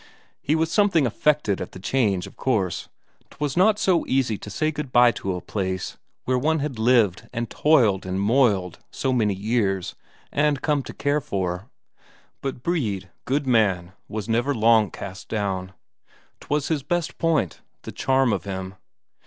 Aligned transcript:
He 0.41 0.55
was 0.55 0.71
something 0.71 1.05
affected 1.05 1.61
at 1.61 1.73
the 1.73 1.79
change, 1.79 2.25
of 2.25 2.35
course; 2.35 2.89
'twas 3.29 3.55
not 3.55 3.77
so 3.77 4.03
easy 4.07 4.35
to 4.35 4.49
say 4.49 4.71
good 4.71 4.91
bye 4.91 5.11
to 5.11 5.35
a 5.35 5.41
place 5.41 5.95
where 6.25 6.39
one 6.39 6.57
had 6.57 6.79
lived 6.79 7.29
and 7.31 7.51
toiled 7.51 8.03
and 8.03 8.19
moiled 8.19 8.79
so 8.89 9.13
many 9.13 9.35
years, 9.35 9.93
and 10.31 10.63
come 10.63 10.81
to 10.81 10.93
care 10.95 11.21
for. 11.21 11.69
But 12.41 12.63
Brede, 12.63 13.11
good 13.25 13.45
man, 13.45 13.91
was 14.07 14.27
never 14.27 14.55
long 14.55 14.89
cast 14.89 15.29
down. 15.29 15.73
'Twas 16.39 16.69
his 16.69 16.81
best 16.81 17.19
point, 17.19 17.61
the 17.83 17.91
charm 17.91 18.33
of 18.33 18.43
him. 18.43 18.73